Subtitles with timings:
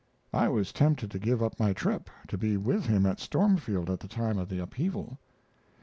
[0.33, 3.99] I was tempted to give up my trip, to be with him at Stormfield at
[3.99, 5.19] the time of the upheaval.